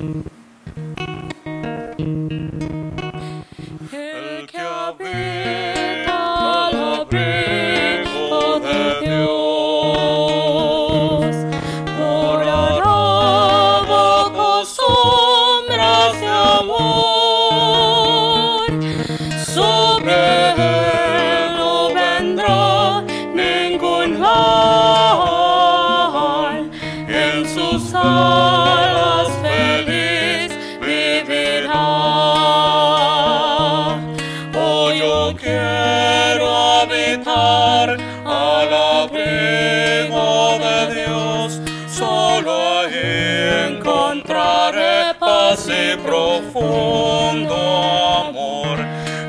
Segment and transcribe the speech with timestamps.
[0.00, 0.39] mm.
[39.02, 47.56] Abrigo de Dios, solo ahí encontraré paz y profundo
[48.26, 48.78] amor.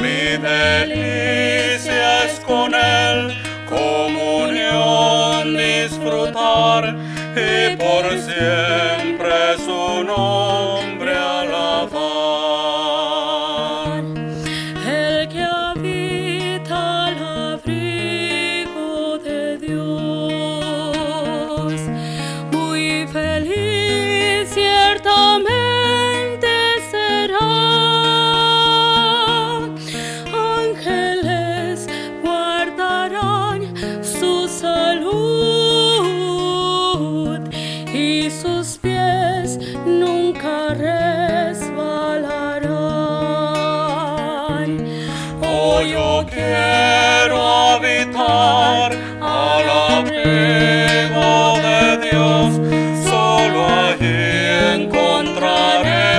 [0.00, 3.34] Mi delicia es con Él,
[3.68, 6.96] comunión disfrutar
[7.36, 10.51] y por siempre su nombre
[23.06, 26.48] feliz ciertamente
[26.90, 27.38] será.
[30.58, 31.88] Ángeles
[32.22, 35.12] guardarán su salud
[37.92, 41.82] y sus pies nunca resbalarán.
[45.90, 46.91] Yo quiero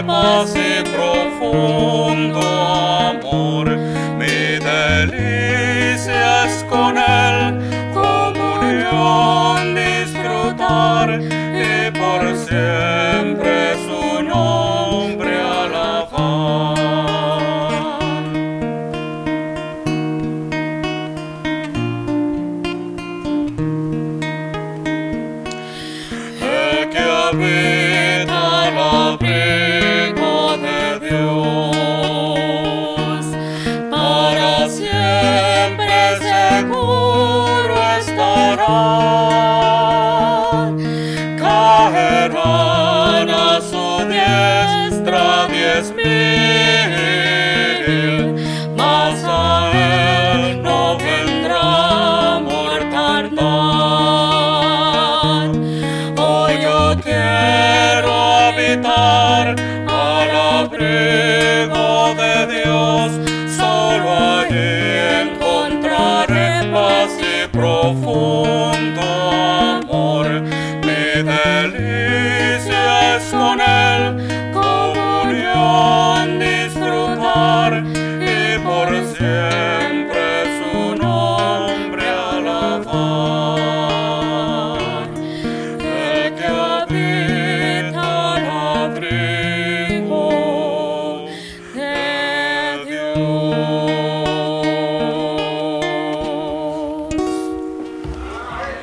[0.05, 3.77] paz y profundo amor.
[4.17, 16.77] Mi delicia es con Él, comunión disfrutar y por siempre su nombre alabar.
[26.41, 28.73] El que habita al
[67.83, 70.27] profundo amor.
[70.85, 72.85] Mi delicia